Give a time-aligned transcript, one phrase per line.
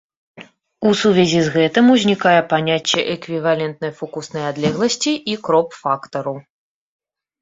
[0.91, 6.35] У сувязі з гэтым узнікае паняцце эквівалентнай фокуснай адлегласці і кроп-фактару.